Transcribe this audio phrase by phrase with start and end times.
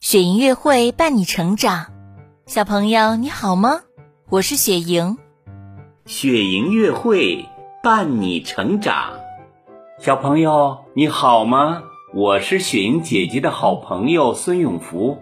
[0.00, 1.88] 雪莹乐会伴你成长，
[2.46, 3.82] 小朋友你好吗？
[4.30, 5.18] 我是雪莹。
[6.06, 7.44] 雪莹乐会
[7.82, 9.12] 伴你成长，
[9.98, 11.82] 小朋友你好吗？
[12.14, 15.18] 我是雪莹姐姐的好朋友孙永福，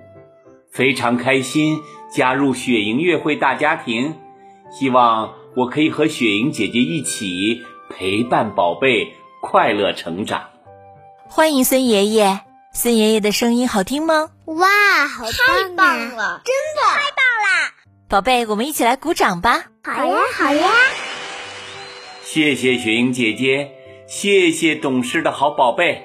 [0.70, 1.80] 非常开心
[2.14, 4.14] 加入雪莹乐会大家庭，
[4.70, 10.44] 希望我可以和雪莹姐姐一起陪伴宝贝快乐成长。
[11.26, 12.42] 欢迎孙爷爷，
[12.72, 14.30] 孙爷爷的声音好听吗？
[14.44, 17.74] 哇，好太棒了，真的太棒啦！
[18.08, 19.64] 宝贝，我们一起来鼓掌吧！
[19.84, 20.70] 好呀，好呀！
[22.24, 23.72] 谢谢雪莹姐姐，
[24.06, 26.04] 谢谢懂事的好宝贝。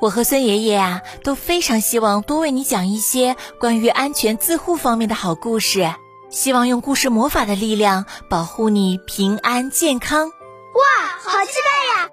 [0.00, 5.94] 我和孙爷爷啊都非常希望多为你讲一些关于安全自护方面的好故事，
[6.30, 10.28] 希望用故事魔法的力量保护你平安健康。
[10.28, 12.10] 哇，好期待呀！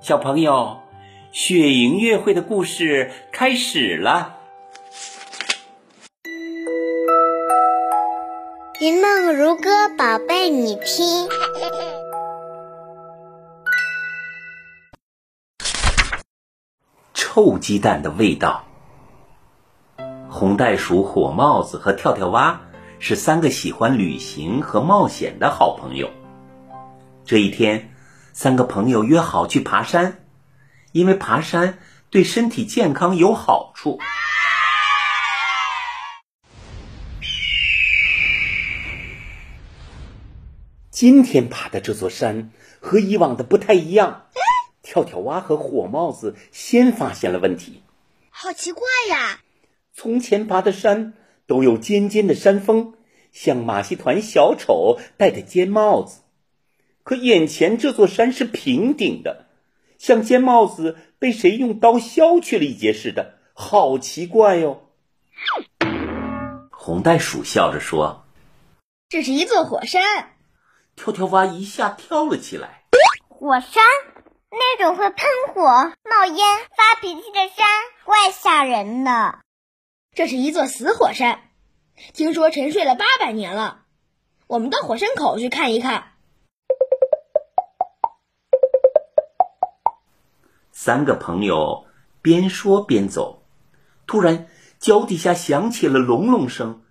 [0.00, 0.80] 小朋友，
[1.34, 4.36] 雪莹乐会的故事开始了。
[8.80, 11.28] 云梦如歌，宝贝你听。
[17.14, 18.64] 臭鸡蛋的味道。
[20.30, 22.60] 红袋鼠、火帽子和跳跳蛙
[23.00, 26.08] 是三个喜欢旅行和冒险的好朋友。
[27.24, 27.92] 这一天，
[28.32, 30.23] 三个朋友约好去爬山，
[30.94, 33.98] 因为爬山对身体健康有好处。
[40.88, 44.26] 今天爬的这座山和以往的不太一样。
[44.82, 47.82] 跳跳蛙和火帽子先发现了问题，
[48.30, 49.40] 好奇怪呀！
[49.92, 51.14] 从前爬的山
[51.48, 52.94] 都有尖尖的山峰，
[53.32, 56.20] 像马戏团小丑戴的尖帽子，
[57.02, 59.46] 可眼前这座山是平顶的，
[60.04, 64.90] 像尖帽子被谁用刀削去了一截似的，好奇怪哟！
[66.70, 68.26] 红袋鼠笑着说
[69.08, 70.02] ：“这是一座火山。”
[70.94, 72.82] 跳跳蛙一下跳了起来
[73.30, 73.82] ：“火山？”
[74.52, 76.36] 那种会喷火、冒烟、
[76.76, 77.66] 发脾气的山，
[78.04, 79.38] 怪吓人的。
[80.14, 81.40] 这是一座死火山，
[82.12, 83.84] 听说沉睡了八百年了。
[84.48, 86.10] 我们到火山口去看一看。
[90.86, 91.86] 三个朋友
[92.20, 93.46] 边说边走，
[94.06, 96.82] 突然脚底下响起了隆隆声。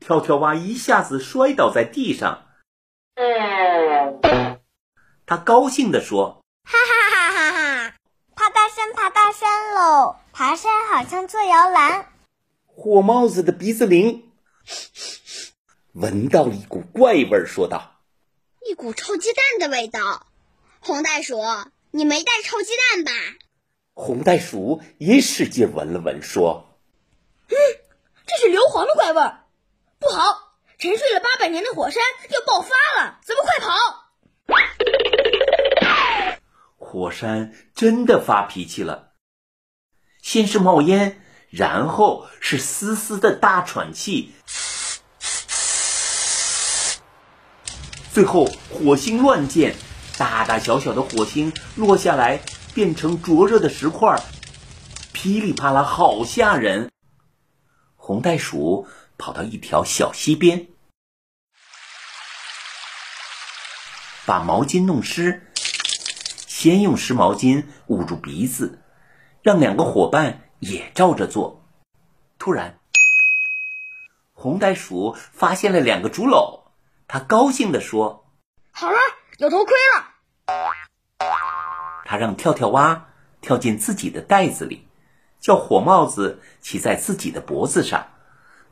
[0.00, 2.46] 跳跳蛙一下子摔倒在地上，
[5.24, 6.47] 他高兴地说：“哈哈哈哈哈！
[8.92, 10.16] 爬大山，爬大山喽！
[10.32, 12.12] 爬山好像坐摇篮。”
[12.66, 14.30] 火帽子的鼻子灵，
[15.92, 18.00] 闻到了一股怪味，说道
[18.68, 20.26] ：“一股臭鸡蛋的味道。”
[20.80, 21.40] 红袋鼠，
[21.90, 23.12] 你没带臭鸡蛋吧？
[23.94, 26.78] 红袋鼠也使劲闻了闻，说
[27.50, 27.56] ：“嗯，
[28.26, 29.32] 这是硫磺的怪味。”
[29.98, 30.54] 不好！
[30.78, 32.00] 沉睡了八百年的火山
[32.30, 33.74] 要爆发了，咱们快跑！
[36.90, 39.12] 火山真的发脾气了，
[40.22, 44.32] 先是冒烟，然后是嘶嘶的大喘气，
[48.10, 49.74] 最后火星乱溅，
[50.16, 52.40] 大大小小的火星落下来，
[52.72, 54.18] 变成灼热的石块，
[55.12, 56.90] 噼里啪啦，好吓人！
[57.96, 58.88] 红袋鼠。
[59.20, 60.68] 跑到一条小溪边，
[64.24, 65.47] 把毛巾弄湿，
[66.58, 68.82] 先用湿毛巾捂住鼻子，
[69.42, 71.64] 让两个伙伴也照着做。
[72.36, 72.80] 突然，
[74.32, 76.62] 红袋鼠发现了两个竹篓，
[77.06, 78.26] 它高兴地说
[78.74, 78.96] ：“好了，
[79.36, 80.04] 有头盔了。”
[82.04, 83.06] 它让跳跳蛙
[83.40, 84.88] 跳进自己的袋子里，
[85.38, 88.08] 叫火帽子骑在自己的脖子上。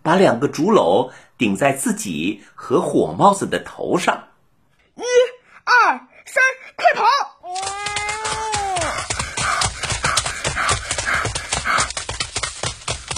[0.03, 4.31] 把两个竹篓顶在自己和火帽子的头上，
[4.97, 5.03] 一、
[5.63, 6.43] 二、三，
[6.77, 7.36] 快跑！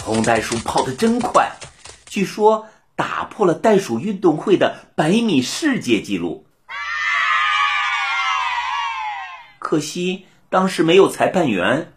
[0.09, 1.53] 红袋鼠跑得真快，
[2.07, 2.67] 据说
[2.97, 6.47] 打破了袋鼠运动会的百米世界纪录。
[9.59, 11.93] 可惜当时没有裁判员。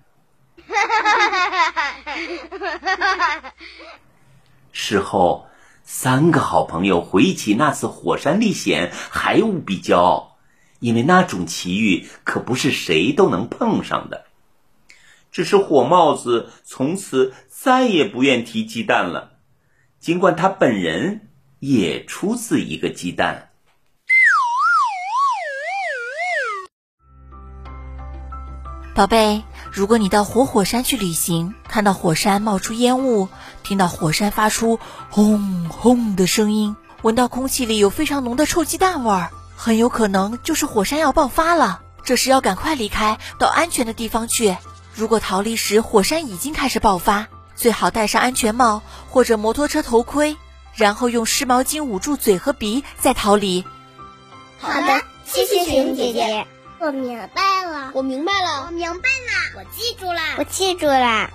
[4.74, 5.48] 事后，
[5.86, 10.36] 三个好朋友回忆起那次火山历险，还无比骄傲，
[10.82, 14.26] 因为那种奇遇可不是谁都能碰上的。
[15.32, 19.32] 只是火帽子从此再也不愿提鸡蛋了，
[20.00, 21.30] 尽管他本人
[21.60, 23.48] 也出自一个鸡蛋。
[28.94, 33.30] 宝贝，如果你到活火山去旅行，看到火山冒出烟雾，
[33.64, 34.80] 听到火山发出
[35.10, 41.82] 轰轰的声音，闻到空气里有非常浓的臭鸡蛋味儿，很有可能就是火山要爆发了。
[42.04, 44.58] 这时要赶快离开，到安全的地方去。
[44.94, 50.38] 如果逃离时火山已经开始爆发，最好戴上安全帽或者摩托车头盔，
[50.76, 53.64] 然后用湿毛巾捂住嘴和鼻，再逃离。
[54.60, 56.46] 好的，谢谢雪莹姐姐，
[56.80, 61.30] 我明白了，我明白了，我明白了，我记住了，我记住了。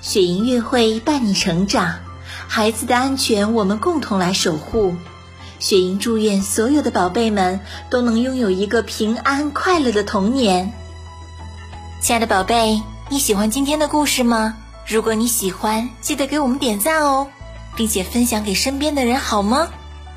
[0.00, 2.00] 雪莹月会伴你成长，
[2.48, 4.96] 孩子的安全我们共同来守护。
[5.60, 10.72] 雪莹祝愿所有的宝贝们都能拥有一个平安快乐的童年。
[12.02, 14.56] 亲爱的宝贝，你喜欢今天的故事吗？
[14.88, 17.28] 如果你喜欢，记得给我们点赞哦，
[17.76, 19.68] 并且分享给身边的人，好吗？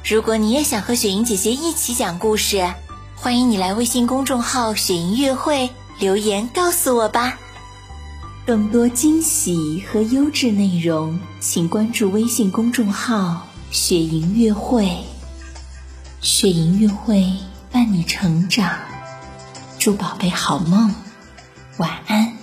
[0.04, 2.74] 如果你也想和雪莹姐姐一起讲故事，
[3.16, 5.70] 欢迎你来微信公众号“雪莹月会”
[6.02, 7.38] 留言告诉我吧。
[8.48, 15.04] 更多惊喜和优质内容，请关注微信公众号“雪莹月会”。
[16.20, 17.32] 雪莹月会
[17.72, 18.72] 伴你成长，
[19.78, 20.92] 祝宝贝好梦，
[21.78, 22.38] 晚安。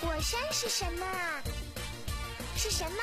[0.00, 1.06] 火山是什么？
[2.54, 2.98] 是什么？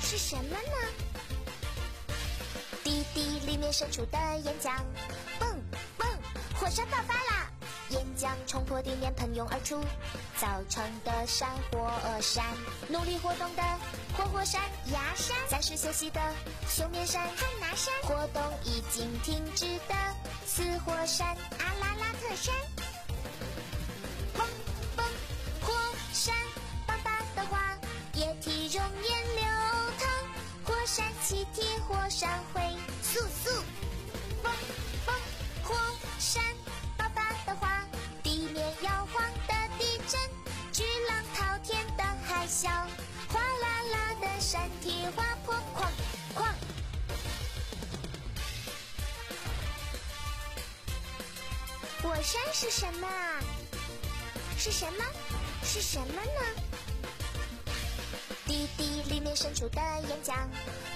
[0.00, 2.14] 是什么呢？
[2.82, 4.72] 地地里面伸出的岩浆，
[5.38, 5.48] 蹦
[5.96, 6.08] 蹦，
[6.58, 7.48] 火山爆发啦！
[7.88, 9.80] 岩浆冲破地面喷涌而出，
[10.40, 11.88] 造成的山火
[12.20, 12.44] 山。
[12.88, 13.62] 努力活动的
[14.16, 14.60] 活火山、
[14.92, 16.20] 牙山，暂时休息的。
[16.68, 19.94] 休眠山、汉拿山，活动已经停止的。
[20.46, 21.28] 死火山、
[21.58, 22.54] 阿拉拉特山。
[24.34, 24.42] 嘣
[24.96, 25.02] 嘣，
[25.62, 25.72] 火
[26.12, 26.34] 山
[26.86, 27.78] 爆发的话，
[28.14, 29.44] 液体熔岩流
[29.98, 30.08] 淌，
[30.64, 32.61] 火山气体、火山灰
[44.52, 45.88] 山体滑坡，哐
[46.34, 46.52] 哐。
[52.02, 53.08] 火山是什么？
[54.58, 55.04] 是什么？
[55.64, 57.72] 是什么呢？
[58.44, 60.34] 地地里面渗出的岩浆，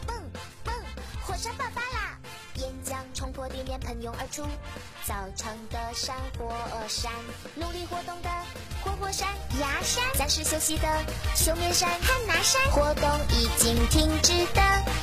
[0.06, 0.22] 蹦
[0.62, 0.74] 蹦，
[1.22, 2.05] 火山爆发啦！
[3.48, 4.42] 地面喷涌而出，
[5.04, 6.52] 造成的山火
[6.88, 7.12] 山。
[7.54, 8.28] 努力活动的
[8.82, 9.28] 活火山、
[9.60, 10.88] 牙山，暂时休息的
[11.34, 14.62] 休眠山、汉拿山，活动已经停止的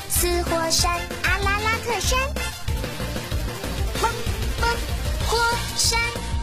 [0.10, 2.19] 死火山、阿拉拉特山。
[4.01, 4.12] 蹦
[4.60, 4.69] 蹦，
[5.28, 5.38] 火
[5.78, 6.00] 山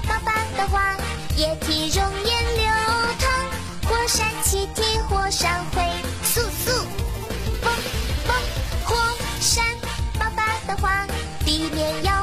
[0.06, 0.96] 爆发的话，
[1.36, 2.29] 液体熔岩。
[11.80, 12.19] 也要。